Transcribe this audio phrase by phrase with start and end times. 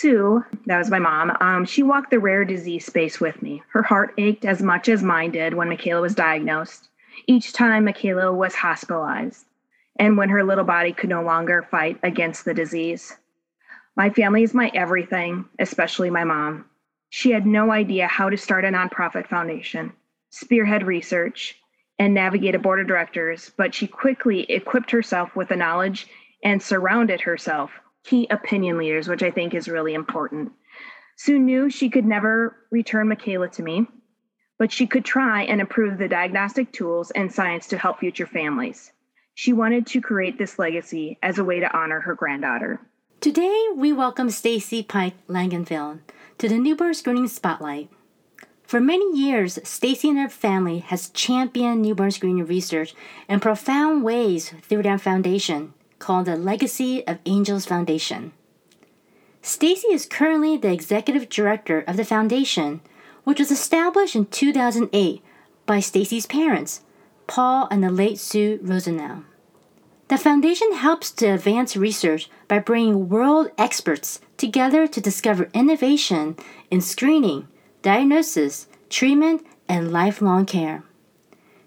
[0.00, 3.62] Sue, that was my mom, um, she walked the rare disease space with me.
[3.68, 6.88] Her heart ached as much as mine did when Michaela was diagnosed,
[7.26, 9.44] each time Michaela was hospitalized,
[9.96, 13.14] and when her little body could no longer fight against the disease.
[13.94, 16.64] My family is my everything, especially my mom.
[17.10, 19.92] She had no idea how to start a nonprofit foundation,
[20.30, 21.58] spearhead research,
[21.98, 26.06] and navigate a board of directors, but she quickly equipped herself with the knowledge
[26.42, 27.70] and surrounded herself
[28.04, 30.52] key opinion leaders, which I think is really important.
[31.16, 33.86] Sue knew she could never return Michaela to me,
[34.58, 38.92] but she could try and improve the diagnostic tools and science to help future families.
[39.34, 42.80] She wanted to create this legacy as a way to honor her granddaughter.
[43.20, 46.00] Today, we welcome Stacy Pike Langenfeld
[46.38, 47.90] to the Newborn Screening Spotlight.
[48.62, 52.94] For many years, Stacy and her family has championed newborn screening research
[53.28, 58.32] in profound ways through their foundation called the Legacy of Angels Foundation.
[59.42, 62.80] Stacy is currently the executive director of the foundation,
[63.22, 65.22] which was established in 2008
[65.66, 66.82] by Stacy's parents,
[67.28, 69.22] Paul and the late Sue Rosenau.
[70.08, 76.36] The foundation helps to advance research by bringing world experts together to discover innovation
[76.68, 77.46] in screening,
[77.82, 80.82] diagnosis, treatment, and lifelong care.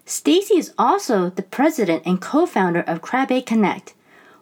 [0.04, 3.94] Stacy is also the president and co-founder of Krabbe Connect,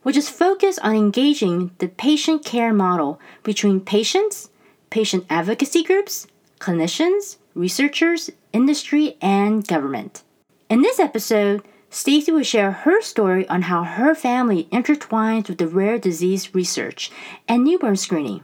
[0.02, 4.50] which is focused on engaging the patient care model between patients,
[4.90, 6.26] patient advocacy groups,
[6.58, 10.22] clinicians, researchers, industry, and government.
[10.68, 15.66] In this episode, Stacy will share her story on how her family intertwines with the
[15.66, 17.10] rare disease research
[17.46, 18.42] and newborn screening.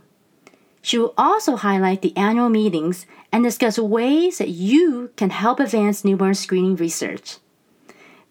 [0.82, 6.04] She will also highlight the annual meetings and discuss ways that you can help advance
[6.04, 7.38] newborn screening research.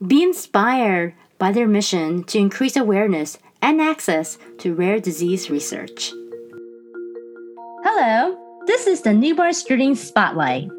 [0.06, 6.12] Be inspired by their mission to increase awareness and access to rare disease research.
[7.84, 10.70] Hello, this is the Newborn Screening Spotlight.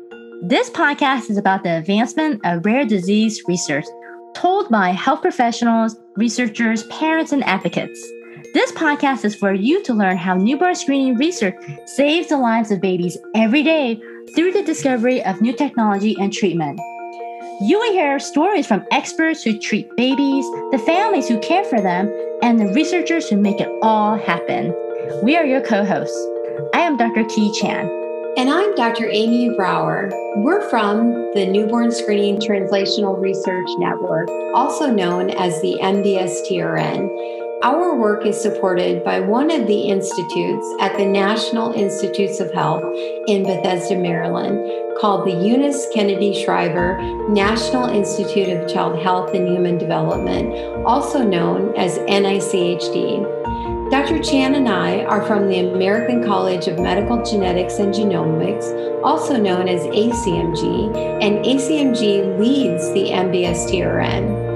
[0.42, 3.86] This podcast is about the advancement of rare disease research
[4.34, 8.00] told by health professionals, researchers, parents, and advocates.
[8.54, 11.54] This podcast is for you to learn how newborn screening research
[11.86, 14.00] saves the lives of babies every day
[14.34, 16.80] through the discovery of new technology and treatment.
[17.60, 22.08] You will hear stories from experts who treat babies, the families who care for them,
[22.40, 24.72] and the researchers who make it all happen.
[25.24, 26.16] We are your co hosts.
[26.72, 27.24] I am Dr.
[27.24, 27.90] Kee Chan.
[28.36, 29.08] And I'm Dr.
[29.10, 30.08] Amy Brower.
[30.36, 37.37] We're from the Newborn Screening Translational Research Network, also known as the NBSTRN.
[37.60, 42.84] Our work is supported by one of the institutes at the National Institutes of Health
[43.26, 46.98] in Bethesda, Maryland, called the Eunice Kennedy Shriver
[47.28, 50.54] National Institute of Child Health and Human Development,
[50.86, 53.90] also known as NICHD.
[53.90, 54.22] Dr.
[54.22, 59.66] Chan and I are from the American College of Medical Genetics and Genomics, also known
[59.66, 64.47] as ACMG, and ACMG leads the NBSTRN.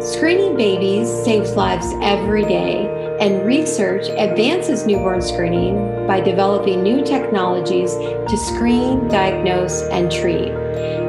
[0.00, 7.92] Screening babies saves lives every day, and research advances newborn screening by developing new technologies
[7.92, 10.52] to screen, diagnose, and treat.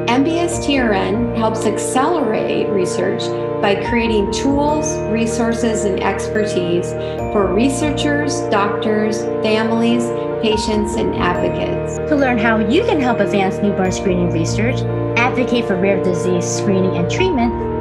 [0.08, 3.22] NBSTRN helps accelerate research
[3.62, 6.90] by creating tools, resources, and expertise
[7.32, 10.04] for researchers, doctors, families,
[10.42, 11.96] patients, and advocates.
[12.10, 14.82] To learn how you can help advance newborn screening research,
[15.16, 17.72] advocate for rare disease screening and treatment,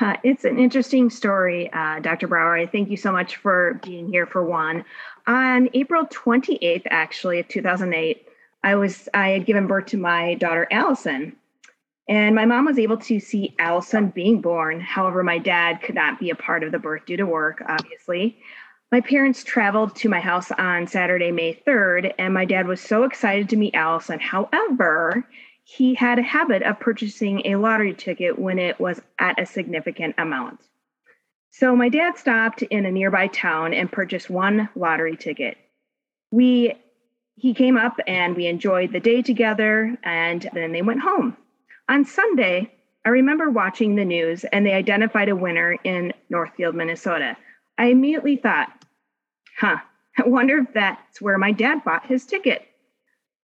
[0.00, 2.28] Uh, it's an interesting story, uh, Dr.
[2.28, 2.66] Brower.
[2.66, 4.84] Thank you so much for being here for one.
[5.28, 8.26] On April 28th, actually, of 2008,
[8.64, 11.36] I was I had given birth to my daughter Allison,
[12.08, 14.80] and my mom was able to see Allison being born.
[14.80, 18.38] However, my dad could not be a part of the birth due to work, obviously.
[18.90, 23.04] My parents traveled to my house on Saturday, May 3rd, and my dad was so
[23.04, 24.18] excited to meet Allison.
[24.18, 25.28] However,
[25.62, 30.14] he had a habit of purchasing a lottery ticket when it was at a significant
[30.16, 30.58] amount.
[31.50, 35.56] So my dad stopped in a nearby town and purchased one lottery ticket.
[36.30, 36.74] We
[37.36, 41.36] he came up and we enjoyed the day together and then they went home.
[41.88, 42.72] On Sunday,
[43.04, 47.36] I remember watching the news and they identified a winner in Northfield, Minnesota.
[47.78, 48.68] I immediately thought,
[49.58, 49.78] huh,
[50.18, 52.66] I wonder if that's where my dad bought his ticket.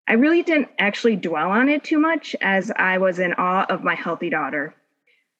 [0.08, 3.84] I really didn't actually dwell on it too much as I was in awe of
[3.84, 4.74] my healthy daughter.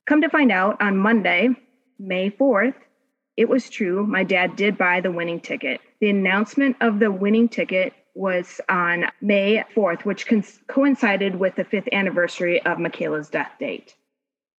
[0.06, 1.50] Come to find out, on Monday,
[2.06, 2.74] May 4th,
[3.36, 4.06] it was true.
[4.06, 5.80] My dad did buy the winning ticket.
[6.00, 11.64] The announcement of the winning ticket was on May 4th, which co- coincided with the
[11.64, 13.94] fifth anniversary of Michaela's death date.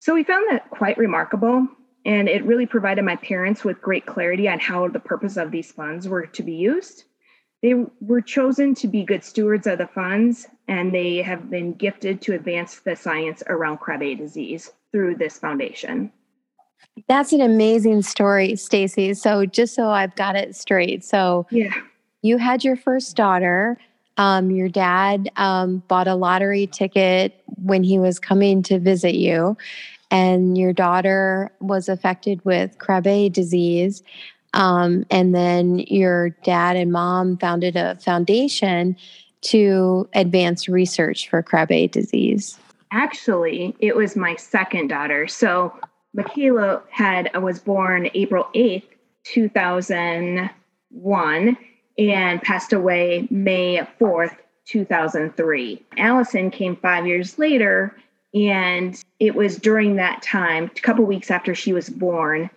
[0.01, 1.69] So we found that quite remarkable,
[2.05, 5.71] and it really provided my parents with great clarity on how the purpose of these
[5.71, 7.05] funds were to be used.
[7.63, 12.21] They were chosen to be good stewards of the funds, and they have been gifted
[12.23, 16.13] to advance the science around Krabbe disease through this foundation.
[17.09, 19.15] That's an amazing story, Stacy.
[19.15, 21.05] So just so I've got it straight.
[21.05, 21.73] So Yeah.
[22.23, 23.79] you had your first daughter.
[24.17, 29.57] Um, your dad um, bought a lottery ticket when he was coming to visit you,
[30.11, 34.05] and your daughter was affected with Krabbe disease.
[34.53, 38.97] Um, and then your dad and mom founded a foundation
[39.41, 42.57] to advance research for Krabbe disease.
[42.93, 45.27] Actually, it was my second daughter.
[45.27, 45.77] So
[46.15, 48.85] Michaela had uh, was born April 8th,
[49.25, 51.57] 2001
[51.99, 55.83] and passed away May 4th, 2003.
[55.99, 57.95] Allison came 5 years later
[58.35, 62.51] and it was during that time, a couple weeks after she was born,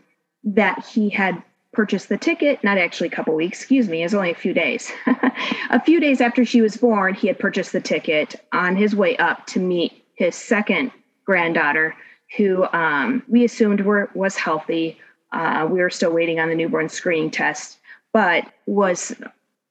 [0.43, 4.15] that he had purchased the ticket, not actually a couple weeks, excuse me, it was
[4.15, 4.91] only a few days.
[5.69, 9.15] a few days after she was born, he had purchased the ticket on his way
[9.17, 10.91] up to meet his second
[11.25, 11.95] granddaughter,
[12.35, 14.97] who um, we assumed were, was healthy.
[15.31, 17.79] Uh, we were still waiting on the newborn screening test,
[18.13, 19.13] but was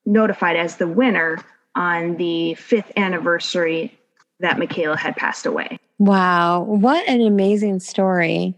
[0.05, 1.39] notified as the winner
[1.75, 3.99] on the fifth anniversary
[4.41, 5.79] that Michaela had passed away.
[5.99, 8.55] Wow, what an amazing story.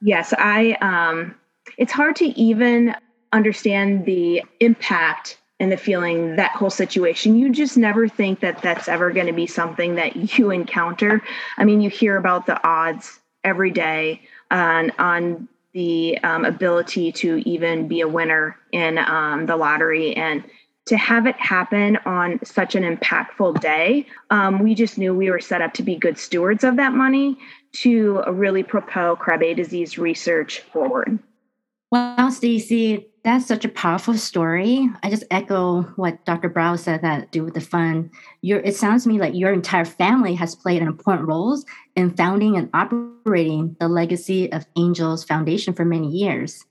[0.00, 1.34] Yes, I um
[1.76, 2.94] it's hard to even
[3.32, 7.38] understand the impact and the feeling that whole situation.
[7.38, 11.22] You just never think that that's ever going to be something that you encounter.
[11.56, 17.36] I mean, you hear about the odds every day on on the um, ability to
[17.48, 20.42] even be a winner in um, the lottery and
[20.88, 25.40] to have it happen on such an impactful day, um, we just knew we were
[25.40, 27.36] set up to be good stewards of that money
[27.72, 31.18] to really propel Krabbe disease research forward.
[31.92, 34.88] Wow, Stacy, that's such a powerful story.
[35.02, 36.48] I just echo what Dr.
[36.48, 38.10] Brower said that do with the fund.
[38.42, 41.62] Your it sounds to me like your entire family has played an important role
[41.96, 46.64] in founding and operating the legacy of Angels Foundation for many years.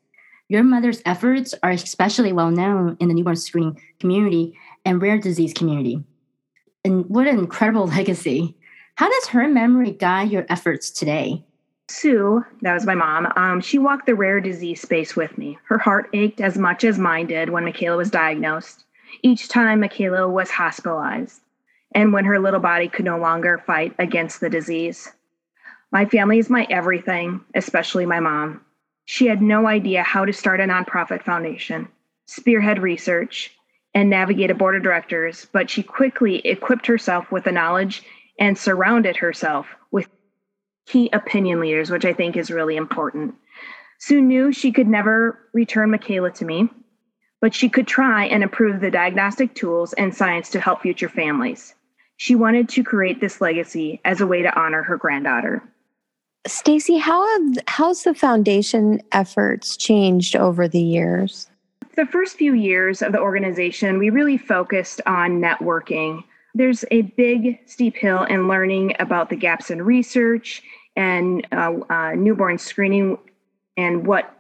[0.50, 5.54] Your mother's efforts are especially well known in the newborn screening community and rare disease
[5.54, 6.04] community.
[6.86, 8.56] And what an incredible legacy.
[8.96, 11.46] How does her memory guide your efforts today?
[11.90, 15.58] Sue, that was my mom, um, she walked the rare disease space with me.
[15.66, 18.84] Her heart ached as much as mine did when Michaela was diagnosed,
[19.24, 21.42] each time Michaela was hospitalized,
[21.94, 25.14] and when her little body could no longer fight against the disease.
[25.92, 28.62] My family is my everything, especially my mom.
[29.06, 31.88] She had no idea how to start a nonprofit foundation,
[32.26, 33.54] spearhead research,
[33.94, 38.04] and navigate a board of directors, but she quickly equipped herself with the knowledge
[38.38, 40.10] and surrounded herself with
[40.88, 43.36] key opinion leaders, which I think is really important.
[44.00, 46.70] Sue knew she could never return Michaela to me,
[47.42, 51.76] but she could try and improve the diagnostic tools and science to help future families.
[52.18, 55.62] She wanted to create this legacy as a way to honor her granddaughter.
[56.48, 61.50] Stacy, how have how's the foundation efforts changed over the years?
[61.96, 66.24] The first few years of the organization, we really focused on networking.
[66.54, 70.64] There's a big steep hill in learning about the gaps in research
[70.98, 73.18] and uh, uh, newborn screening
[73.78, 74.34] and what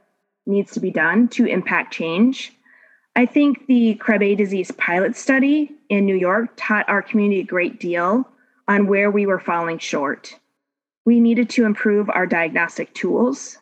[0.48, 2.52] needs to be done to impact change.
[3.16, 7.80] I think the Krabbe disease pilot study in New York taught our community a great
[7.80, 8.28] deal
[8.68, 10.36] on where we were falling short.
[11.06, 13.58] We needed to improve our diagnostic tools.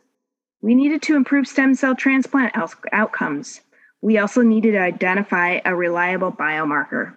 [0.61, 2.55] We needed to improve stem cell transplant
[2.91, 3.61] outcomes.
[4.01, 7.13] We also needed to identify a reliable biomarker,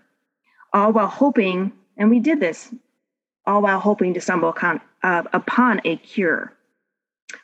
[0.72, 2.74] all while hoping, and we did this,
[3.48, 6.52] all while hoping to stumble upon, uh, upon a cure.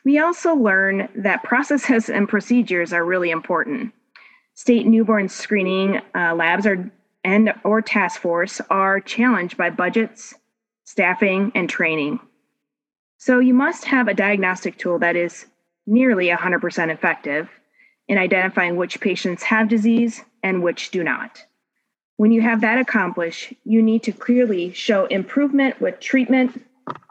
[0.05, 3.91] We also learn that processes and procedures are really important.
[4.53, 6.89] State newborn screening uh, labs are
[7.23, 10.35] and or task force are challenged by budgets,
[10.83, 12.19] staffing, and training.
[13.17, 15.47] So you must have a diagnostic tool that is
[15.87, 17.49] nearly 100% effective
[18.07, 21.43] in identifying which patients have disease and which do not.
[22.17, 26.65] When you have that accomplished, you need to clearly show improvement with treatment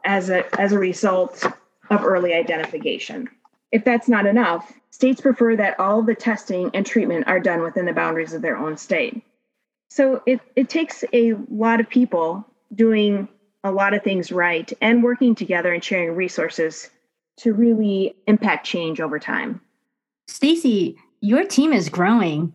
[0.04, 1.44] as a, as a result
[1.90, 3.28] of early identification.
[3.70, 7.84] If that's not enough, states prefer that all the testing and treatment are done within
[7.84, 9.22] the boundaries of their own state.
[9.90, 13.28] So it, it takes a lot of people doing
[13.62, 16.90] a lot of things right and working together and sharing resources
[17.38, 19.60] to really impact change over time.
[20.28, 22.54] Stacy, your team is growing.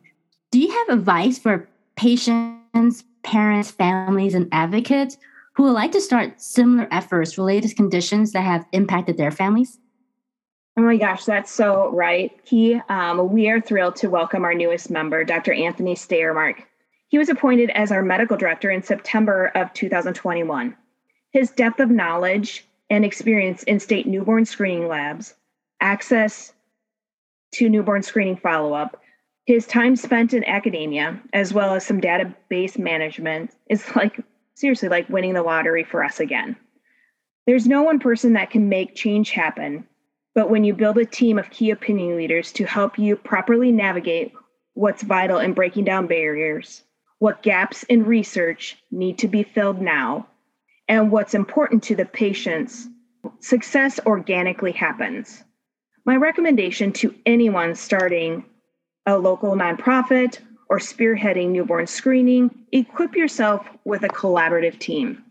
[0.51, 1.67] Do you have advice for
[1.99, 5.17] patients, parents, families, and advocates
[5.53, 9.79] who would like to start similar efforts related to conditions that have impacted their families?
[10.77, 12.31] Oh my gosh, that's so right.
[12.45, 12.79] Key.
[12.87, 15.51] um, we are thrilled to welcome our newest member, Dr.
[15.51, 16.63] Anthony Steyermark.
[17.09, 20.77] He was appointed as our medical director in September of 2021.
[21.31, 25.33] His depth of knowledge and experience in state newborn screening labs,
[25.81, 26.53] access
[27.55, 29.01] to newborn screening follow up,
[29.49, 34.21] his time spent in academia, as well as some database management, is like
[34.53, 36.55] seriously like winning the lottery for us again.
[37.47, 39.87] There's no one person that can make change happen,
[40.35, 44.33] but when you build a team of key opinion leaders to help you properly navigate
[44.75, 46.83] what's vital in breaking down barriers,
[47.17, 50.27] what gaps in research need to be filled now,
[50.87, 52.87] and what's important to the patients,
[53.39, 55.43] success organically happens.
[56.05, 58.45] My recommendation to anyone starting
[59.05, 60.39] a local nonprofit
[60.69, 65.23] or spearheading newborn screening, equip yourself with a collaborative team.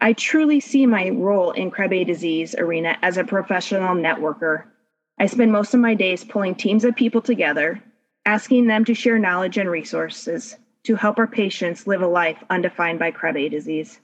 [0.00, 4.64] I truly see my role in Krabbe disease arena as a professional networker.
[5.18, 7.82] I spend most of my days pulling teams of people together,
[8.24, 12.98] asking them to share knowledge and resources, to help our patients live a life undefined
[12.98, 14.00] by Krabbe disease.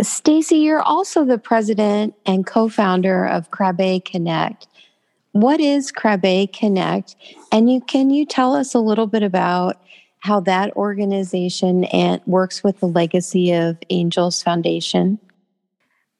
[0.00, 4.66] Stacy, you're also the president and co-founder of Krabbe Connect.
[5.32, 7.16] What is Krabbe Connect?
[7.50, 9.82] And you can you tell us a little bit about
[10.20, 15.18] how that organization and works with the legacy of Angels Foundation?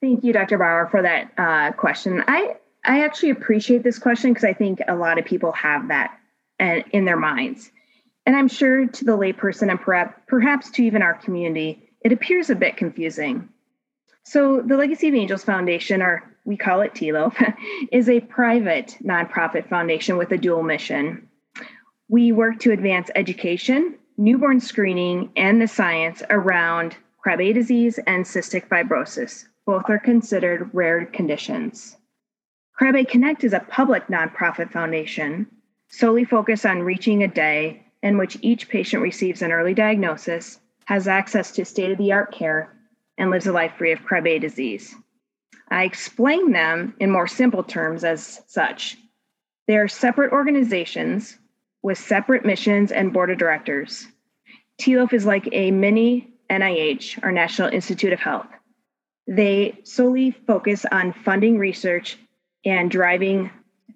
[0.00, 0.59] Thank you, Dr.
[0.59, 2.25] Bauer, for that uh, question.
[2.26, 6.19] I I actually appreciate this question because I think a lot of people have that
[6.59, 7.71] uh, in their minds.
[8.25, 12.50] And I'm sure to the layperson and perhaps perhaps to even our community, it appears
[12.50, 13.49] a bit confusing.
[14.25, 17.54] So, the Legacy of Angels Foundation, or we call it TLOF,
[17.92, 21.28] is a private nonprofit foundation with a dual mission.
[22.08, 28.68] We work to advance education, newborn screening, and the science around Krabbe disease and cystic
[28.68, 29.46] fibrosis.
[29.64, 31.96] Both are considered rare conditions.
[32.80, 35.46] Krabbe Connect is a public nonprofit foundation
[35.88, 41.06] solely focused on reaching a day in which each patient receives an early diagnosis, has
[41.06, 42.75] access to state of the art care,
[43.18, 44.96] and lives a life free of Krabbe disease.
[45.71, 48.97] I explain them in more simple terms as such.
[49.66, 51.38] They are separate organizations
[51.83, 54.07] with separate missions and board of directors.
[54.81, 58.49] TLOF is like a mini NIH, our National Institute of Health.
[59.26, 62.19] They solely focus on funding research
[62.64, 63.50] and driving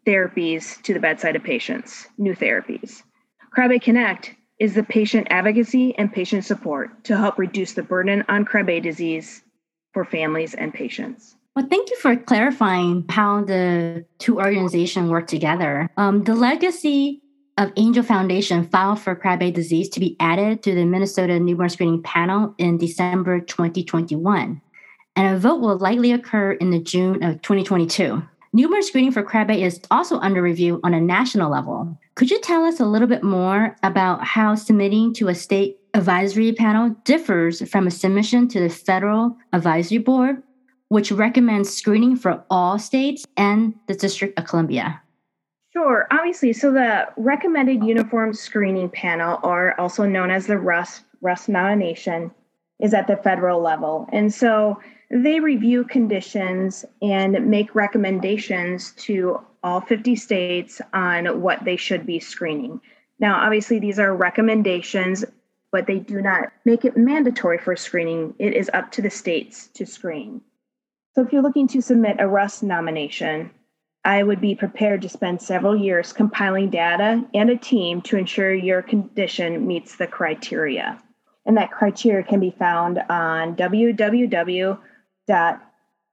[0.06, 3.02] therapies to the bedside of patients, new therapies.
[3.56, 8.44] Krabbe Connect is the patient advocacy and patient support to help reduce the burden on
[8.44, 9.42] Krabbe disease
[9.92, 11.35] for families and patients.
[11.56, 15.88] Well, thank you for clarifying how the two organizations work together.
[15.96, 17.22] Um, the legacy
[17.56, 22.02] of Angel Foundation filed for Krabbe disease to be added to the Minnesota newborn screening
[22.02, 24.60] panel in December 2021,
[25.16, 28.22] and a vote will likely occur in the June of 2022.
[28.52, 31.98] Newborn screening for Krabbe is also under review on a national level.
[32.16, 36.52] Could you tell us a little bit more about how submitting to a state advisory
[36.52, 40.42] panel differs from a submission to the federal advisory board,
[40.88, 45.00] which recommends screening for all states and the District of Columbia?
[45.72, 46.52] Sure, obviously.
[46.52, 52.30] So the recommended uniform screening panel, or also known as the RUSP, RUSP nomination,
[52.80, 54.08] is at the federal level.
[54.12, 61.76] And so they review conditions and make recommendations to all 50 states on what they
[61.76, 62.80] should be screening.
[63.18, 65.24] Now, obviously, these are recommendations,
[65.72, 68.34] but they do not make it mandatory for screening.
[68.38, 70.40] It is up to the states to screen.
[71.16, 73.50] So, if you're looking to submit a RUSP nomination,
[74.04, 78.52] I would be prepared to spend several years compiling data and a team to ensure
[78.52, 81.02] your condition meets the criteria.
[81.46, 84.78] And that criteria can be found on www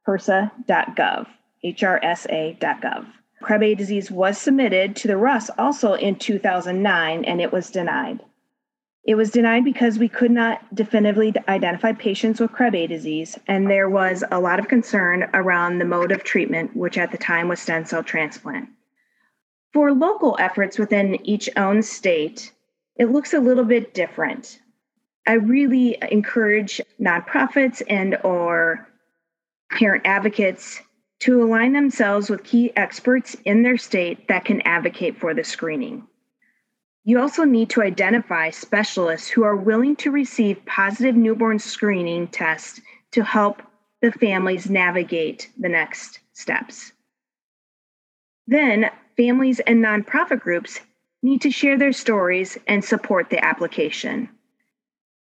[0.07, 1.27] hrsa.gov.
[3.43, 8.21] Krabbe disease was submitted to the RUSP also in 2009 and it was denied.
[9.05, 13.89] It was denied because we could not definitively identify patients with Krabbe disease, and there
[13.89, 17.59] was a lot of concern around the mode of treatment, which at the time was
[17.59, 18.69] stem cell transplant.
[19.73, 22.53] For local efforts within each own state,
[22.95, 24.61] it looks a little bit different.
[25.27, 28.87] I really encourage nonprofits and or
[29.71, 30.81] parent advocates
[31.19, 36.07] to align themselves with key experts in their state that can advocate for the screening.
[37.05, 42.79] You also need to identify specialists who are willing to receive positive newborn screening tests
[43.11, 43.61] to help
[44.01, 46.93] the families navigate the next steps.
[48.47, 50.79] Then, families and nonprofit groups
[51.21, 54.29] need to share their stories and support the application.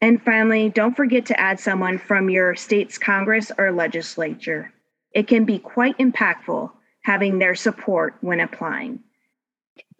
[0.01, 4.71] And finally, don't forget to add someone from your state's Congress or legislature.
[5.13, 6.71] It can be quite impactful
[7.03, 8.99] having their support when applying.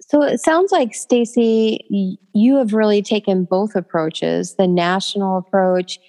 [0.02, 6.00] So it sounds like Stacy, you have really taken both approaches, the national approach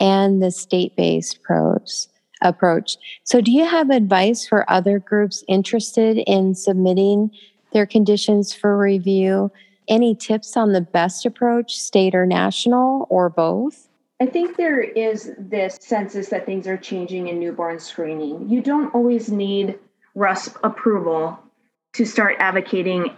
[0.00, 2.06] and the state-based approach.
[2.40, 2.98] Approach.
[3.24, 7.32] So, do you have advice for other groups interested in submitting
[7.72, 9.50] their conditions for review?
[9.88, 13.88] Any tips on the best approach, state or national, or both?
[14.20, 18.48] I think there is this census that things are changing in newborn screening.
[18.48, 19.76] You don't always need
[20.16, 21.36] RUSP approval
[21.94, 23.10] to start advocating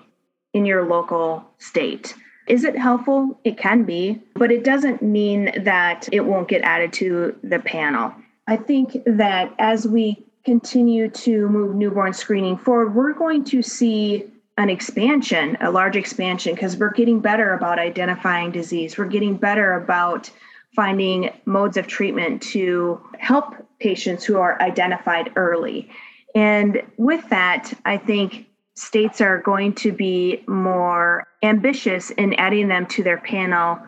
[0.52, 2.14] in your local state.
[2.46, 3.38] Is it helpful?
[3.44, 8.12] It can be, but it doesn't mean that it won't get added to the panel.
[8.48, 14.24] I think that as we continue to move newborn screening forward, we're going to see
[14.58, 18.98] an expansion, a large expansion, because we're getting better about identifying disease.
[18.98, 20.30] We're getting better about
[20.74, 25.88] finding modes of treatment to help patients who are identified early.
[26.34, 32.86] And with that, I think states are going to be more ambitious in adding them
[32.86, 33.78] to their panel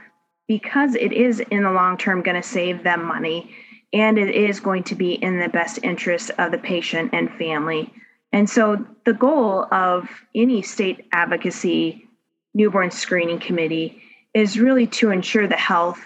[0.48, 3.54] because it is in the long term going to save them money
[3.92, 7.92] and it is going to be in the best interest of the patient and family.
[8.32, 12.08] And so the goal of any state advocacy
[12.54, 14.02] newborn screening committee
[14.34, 16.00] is really to ensure the health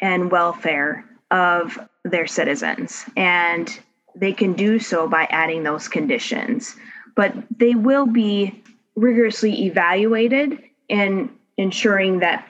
[0.00, 3.04] and welfare of their citizens.
[3.16, 3.78] And
[4.14, 6.76] they can do so by adding those conditions
[7.18, 8.62] but they will be
[8.94, 10.56] rigorously evaluated
[10.88, 12.46] and ensuring that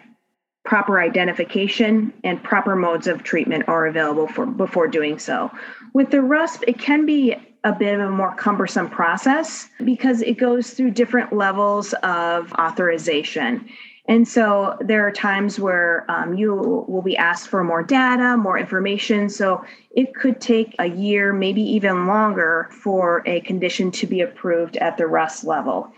[0.67, 5.51] proper identification and proper modes of treatment are available for before doing so.
[5.95, 7.35] With the RUSP, it can be
[7.65, 13.67] a bit of a more cumbersome process because it goes through different levels of authorization.
[14.09, 16.55] And so there are times where um, you
[16.89, 19.29] will be asked for more data, more information.
[19.29, 24.79] So it could take a year, maybe even longer, for a condition to be approved
[24.79, 25.93] at the RUSP level.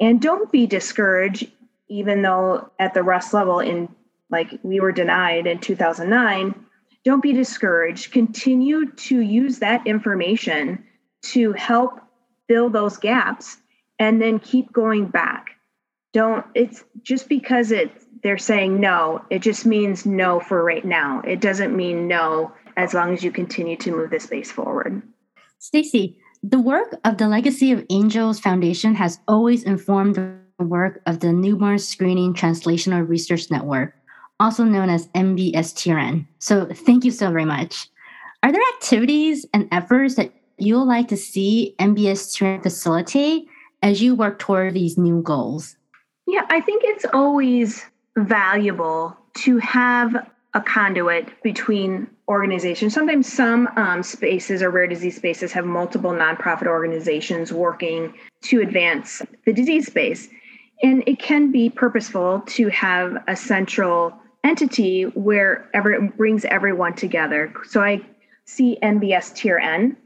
[0.00, 1.48] And don't be discouraged,
[1.88, 3.94] even though at the RUSP level, in
[4.30, 6.54] like we were denied in 2009,
[7.04, 8.10] don't be discouraged.
[8.10, 10.82] Continue to use that information
[11.22, 12.00] to help
[12.48, 13.58] fill those gaps
[13.98, 15.59] and then keep going back
[16.12, 17.90] don't it's just because it
[18.22, 21.20] they're saying no it just means no for right now.
[21.22, 25.02] It doesn't mean no as long as you continue to move the space forward.
[25.58, 31.20] Stacy the work of the legacy of angels foundation has always informed the work of
[31.20, 33.94] the newborn screening translational research network
[34.38, 37.88] also known as nbstrn so thank you so very much.
[38.42, 43.46] Are there activities and efforts that you'll like to see nbstrn facilitate
[43.82, 45.76] as you work toward these new goals
[46.30, 47.84] yeah, I think it's always
[48.16, 52.94] valuable to have a conduit between organizations.
[52.94, 59.22] Sometimes some um, spaces or rare disease spaces have multiple nonprofit organizations working to advance
[59.44, 60.28] the disease space.
[60.82, 64.12] And it can be purposeful to have a central
[64.44, 67.52] entity where it brings everyone together.
[67.64, 68.00] So I
[68.44, 69.96] see NBSTRN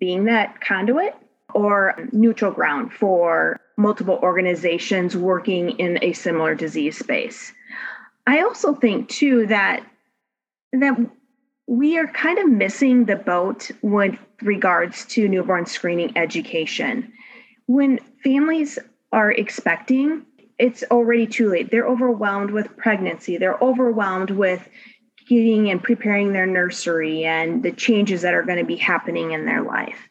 [0.00, 1.14] being that conduit
[1.54, 7.52] or neutral ground for multiple organizations working in a similar disease space.
[8.26, 9.84] I also think too that
[10.72, 10.98] that
[11.66, 17.12] we are kind of missing the boat with regards to newborn screening education.
[17.66, 18.78] When families
[19.12, 20.26] are expecting,
[20.58, 21.70] it's already too late.
[21.70, 23.38] They're overwhelmed with pregnancy.
[23.38, 24.68] They're overwhelmed with
[25.26, 29.46] getting and preparing their nursery and the changes that are going to be happening in
[29.46, 30.08] their life.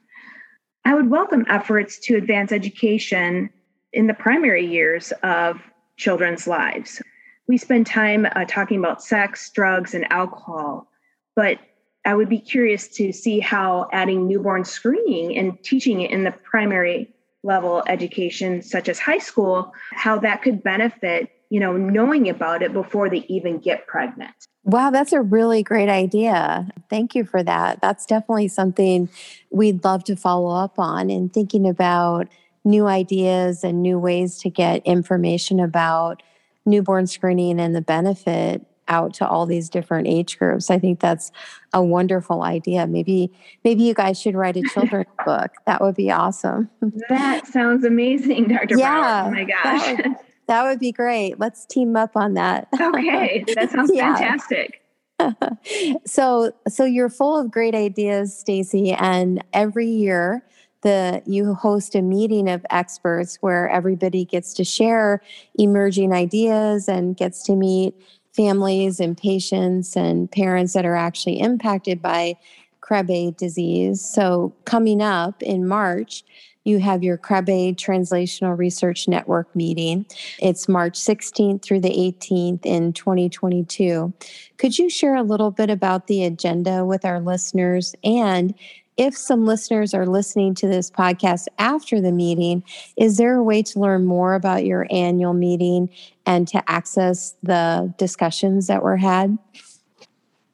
[0.85, 3.49] I would welcome efforts to advance education
[3.93, 5.61] in the primary years of
[5.95, 7.01] children's lives.
[7.47, 10.89] We spend time uh, talking about sex, drugs, and alcohol,
[11.35, 11.59] but
[12.05, 16.31] I would be curious to see how adding newborn screening and teaching it in the
[16.31, 22.63] primary level education, such as high school, how that could benefit, you know, knowing about
[22.63, 24.33] it before they even get pregnant.
[24.63, 26.67] Wow, that's a really great idea.
[26.89, 27.79] Thank you for that.
[27.79, 29.07] That's definitely something
[29.51, 32.27] we'd love to follow up on and thinking about
[32.65, 36.23] new ideas and new ways to get information about
[36.65, 40.71] newborn screening and the benefit out to all these different age groups.
[40.71, 41.31] I think that's
[41.71, 42.87] a wonderful idea.
[42.87, 43.31] Maybe
[43.63, 45.51] maybe you guys should write a children's book.
[45.67, 46.71] That would be awesome.
[47.09, 48.75] That sounds amazing, Dr.
[48.75, 49.27] Yeah, Brower.
[49.27, 49.85] Oh my gosh.
[49.85, 50.15] That would,
[50.47, 51.39] that would be great.
[51.39, 52.67] Let's team up on that.
[52.79, 54.15] Okay, that sounds yeah.
[54.15, 54.81] fantastic.
[56.05, 60.43] so so you're full of great ideas, Stacy, and every year
[60.83, 65.21] the you host a meeting of experts where everybody gets to share
[65.57, 67.95] emerging ideas and gets to meet
[68.33, 72.35] families and patients and parents that are actually impacted by
[72.81, 74.01] Krabbe disease.
[74.05, 76.23] So coming up in March,
[76.65, 80.05] you have your Krabbe Translational Research Network meeting.
[80.39, 84.13] It's March 16th through the 18th in 2022.
[84.57, 87.95] Could you share a little bit about the agenda with our listeners?
[88.03, 88.53] And
[88.95, 92.63] if some listeners are listening to this podcast after the meeting,
[92.95, 95.89] is there a way to learn more about your annual meeting
[96.25, 99.37] and to access the discussions that were had?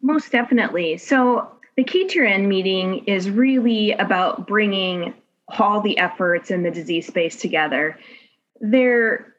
[0.02, 0.98] Most definitely.
[0.98, 5.14] So, the KTRN meeting is really about bringing
[5.58, 7.98] all the efforts in the disease space together.
[8.62, 9.34] There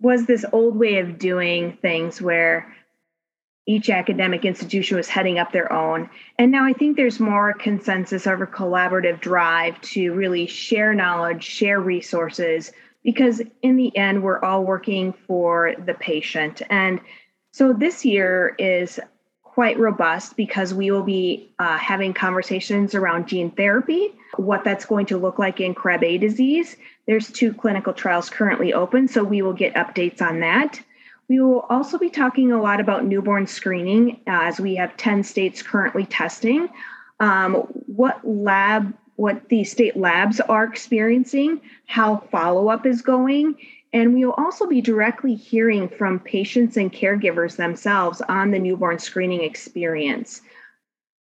[0.00, 2.72] was this old way of doing things where
[3.66, 6.08] each academic institution was heading up their own.
[6.38, 11.80] And now I think there's more consensus over collaborative drive to really share knowledge, share
[11.80, 12.70] resources,
[13.02, 16.62] because in the end, we're all working for the patient.
[16.70, 17.00] And
[17.52, 19.00] so this year is
[19.56, 25.06] quite robust because we will be uh, having conversations around gene therapy, what that's going
[25.06, 26.76] to look like in Krabbe disease.
[27.06, 30.78] There's two clinical trials currently open, so we will get updates on that.
[31.28, 35.24] We will also be talking a lot about newborn screening uh, as we have 10
[35.24, 36.68] states currently testing.
[37.18, 37.54] Um,
[37.86, 43.54] what lab, what the state labs are experiencing, how follow up is going,
[43.96, 48.98] and we will also be directly hearing from patients and caregivers themselves on the newborn
[48.98, 50.42] screening experience.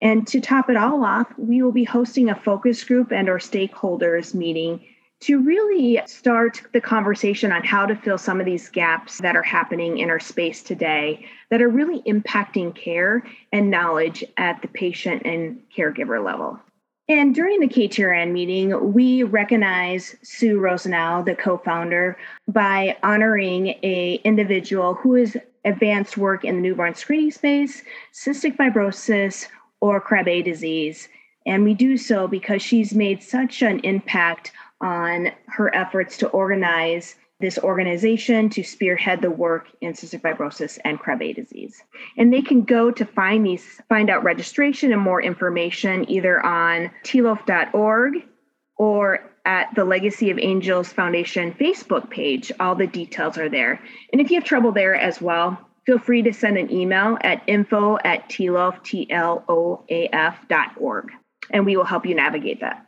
[0.01, 3.39] And to top it all off, we will be hosting a focus group and our
[3.39, 4.85] stakeholders meeting
[5.21, 9.41] to really start the conversation on how to fill some of these gaps that are
[9.41, 15.23] happening in our space today that are really impacting care and knowledge at the patient
[15.25, 16.59] and caregiver level.
[17.09, 22.15] And during the KTRN meeting, we recognize Sue Rosenau, the co-founder,
[22.47, 27.81] by honoring a individual who has advanced work in the newborn screening space,
[28.13, 29.47] cystic fibrosis,
[29.81, 31.09] or Krabbe disease.
[31.47, 37.15] And we do so because she's made such an impact on her efforts to organize
[37.39, 41.81] this organization to spearhead the work in cystic fibrosis and Krabbe disease.
[42.17, 46.91] And they can go to find these, find out registration and more information either on
[47.03, 48.25] tlof.org
[48.77, 52.51] or at the Legacy of Angels Foundation Facebook page.
[52.59, 53.79] All the details are there.
[54.11, 57.41] And if you have trouble there as well, feel free to send an email at
[57.47, 61.11] info at tlof, T-L-O-A-F dot org,
[61.51, 62.85] and we will help you navigate that.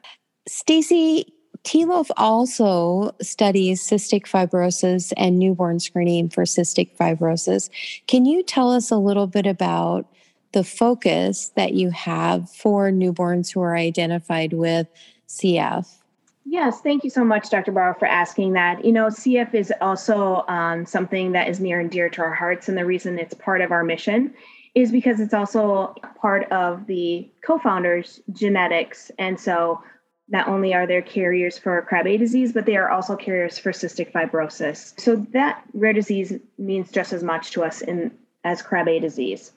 [0.47, 1.33] Stacy,
[1.63, 7.69] TLOF also studies cystic fibrosis and newborn screening for cystic fibrosis.
[8.07, 10.07] Can you tell us a little bit about
[10.53, 14.87] the focus that you have for newborns who are identified with
[15.27, 15.87] CF?
[16.45, 17.71] Yes, thank you so much, Dr.
[17.71, 18.83] Barrow, for asking that.
[18.83, 22.67] You know, CF is also um, something that is near and dear to our hearts,
[22.67, 24.33] and the reason it's part of our mission
[24.73, 29.11] is because it's also part of the co founders' genetics.
[29.19, 29.83] And so
[30.31, 34.11] not only are there carriers for Krabbe disease, but they are also carriers for cystic
[34.11, 34.99] fibrosis.
[34.99, 38.11] So that rare disease means just as much to us in
[38.43, 39.51] as Krabbe disease.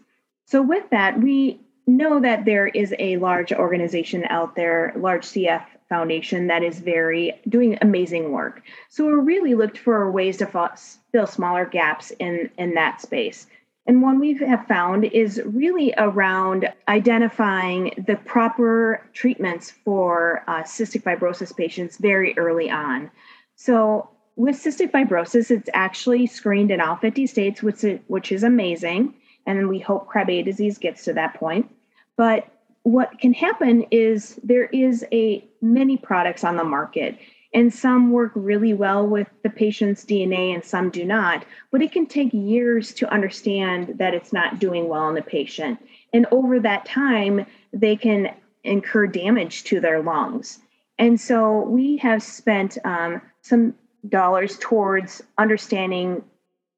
[0.47, 5.65] So with that, we know that there is a large organization out there, large CF
[5.89, 8.63] foundation that is very doing amazing work.
[8.89, 10.71] So we really looked for ways to
[11.13, 13.47] fill smaller gaps in in that space.
[13.87, 21.03] And one we have found is really around identifying the proper treatments for uh, cystic
[21.03, 23.11] fibrosis patients very early on.
[23.57, 28.43] So, with cystic fibrosis, it's actually screened in all 50 states, which is, which is
[28.43, 29.15] amazing.
[29.47, 31.71] And we hope Krabbe disease gets to that point.
[32.17, 32.49] But
[32.83, 37.17] what can happen is there is a many products on the market
[37.55, 41.45] and some work really well with the patient's DNA and some do not.
[41.71, 45.79] But it can take years to understand that it's not doing well in the patient.
[46.13, 50.59] And over that time, they can incur damage to their lungs.
[50.99, 53.75] And so we have spent um, some
[54.09, 56.25] dollars towards understanding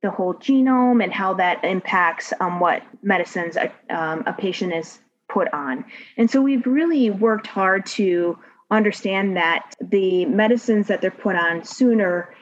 [0.03, 5.01] the whole genome and how that impacts um, what medicines a, um, a patient is
[5.29, 5.85] put on.
[6.17, 8.39] And so we've really worked hard to
[8.71, 12.35] understand that the medicines that they're put on sooner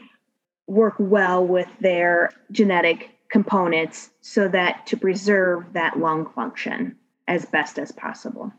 [0.67, 6.97] work well with their genetic components so that to preserve that lung function
[7.29, 8.53] as best as possible.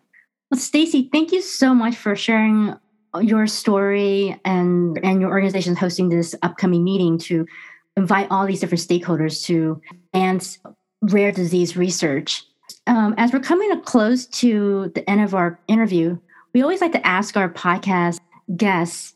[0.52, 2.76] Well, Stacy, thank you so much for sharing
[3.22, 7.48] your story and and your organization hosting this upcoming meeting to
[7.96, 9.82] invite all these different stakeholders to
[10.14, 10.60] advance
[11.02, 12.44] rare disease research.
[12.88, 16.18] Um, as we're coming close to the end of our interview,
[16.56, 18.22] we always like to ask our podcast
[18.56, 19.14] guests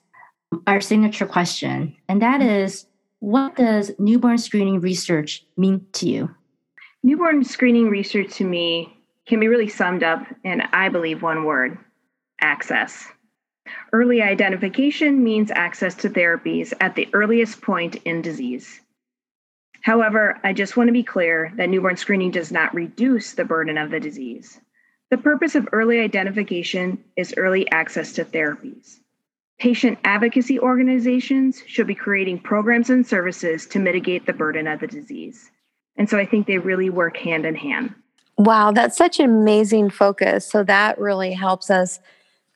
[0.67, 2.49] our signature question, and that mm-hmm.
[2.49, 2.86] is
[3.19, 6.36] what does newborn screening research mean to you?
[7.02, 8.93] Newborn screening research to me
[9.25, 11.78] can be really summed up in, I believe, one word
[12.41, 13.08] access.
[13.93, 18.82] Early identification means access to therapies at the earliest point in disease.
[19.82, 23.78] However, I just want to be clear that newborn screening does not reduce the burden
[23.78, 24.60] of the disease.
[25.10, 29.00] The purpose of early identification is early access to therapies.
[29.58, 34.88] Patient advocacy organizations should be creating programs and services to mitigate the burden of the
[34.88, 35.52] disease.
[35.98, 37.93] And so I think they really work hand in hand.
[38.38, 40.50] Wow, that's such an amazing focus.
[40.50, 42.00] So that really helps us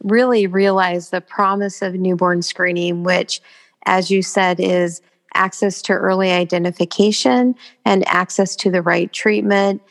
[0.04, 3.42] really realize the promise of newborn screening, which,
[3.86, 5.02] as you said, is
[5.34, 9.82] access to early identification and access to the right treatment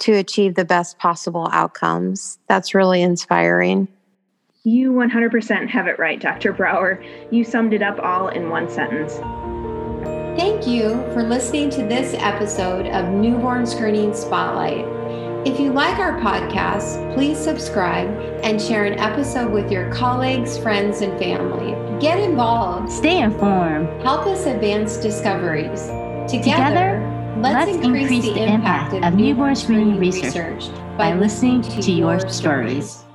[0.00, 2.38] to achieve the best possible outcomes.
[2.48, 3.88] That's really inspiring.
[4.64, 6.52] You 100% have it right, Dr.
[6.52, 7.02] Brower.
[7.30, 9.14] You summed it up all in one sentence.
[10.38, 14.84] Thank you for listening to this episode of Newborn Screening Spotlight.
[15.46, 18.08] If you like our podcast, please subscribe
[18.42, 21.70] and share an episode with your colleagues, friends, and family.
[22.00, 22.90] Get involved.
[22.90, 23.88] Stay informed.
[24.02, 25.86] Help us advance discoveries.
[26.28, 27.05] Together, Together
[27.42, 33.05] let's, let's increase, increase, the impact, of newborn screening research, by listening to, your stories.